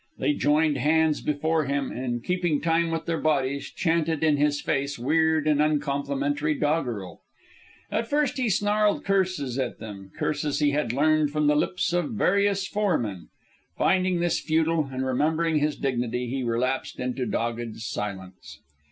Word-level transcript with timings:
They 0.17 0.33
joined 0.33 0.77
hands 0.79 1.21
before 1.21 1.65
him, 1.65 1.91
and, 1.91 2.23
keeping 2.23 2.59
time 2.59 2.89
with 2.89 3.05
their 3.05 3.19
bodies, 3.21 3.69
chanted 3.69 4.23
in 4.23 4.37
his 4.37 4.59
face 4.59 4.97
weird 4.97 5.45
and 5.47 5.61
uncomplimentary 5.61 6.55
doggerel. 6.55 7.21
At 7.91 8.07
first 8.07 8.37
he 8.37 8.49
snarled 8.49 9.05
curses 9.05 9.59
at 9.59 9.77
them 9.77 10.09
curses 10.17 10.57
he 10.57 10.71
had 10.71 10.91
learned 10.91 11.29
from 11.29 11.45
the 11.45 11.55
lips 11.55 11.93
of 11.93 12.13
various 12.13 12.65
foremen. 12.67 13.27
Finding 13.77 14.21
this 14.21 14.39
futile, 14.39 14.89
and 14.91 15.05
remembering 15.05 15.59
his 15.59 15.75
dignity, 15.77 16.25
he 16.25 16.41
relapsed 16.41 16.99
into 16.99 17.27
dogged 17.27 17.77
silence. 17.77 18.59